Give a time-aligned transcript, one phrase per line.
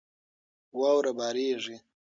[0.79, 1.75] واوره بارېږي.